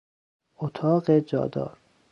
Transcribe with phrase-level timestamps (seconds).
[0.57, 1.77] اتاق جادار